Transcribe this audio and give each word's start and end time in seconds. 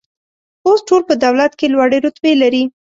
اوس 0.67 0.79
ټول 0.89 1.01
په 1.09 1.13
دولت 1.25 1.51
کې 1.59 1.67
لوړې 1.73 1.97
رتبې 2.05 2.33
لري. 2.41 2.63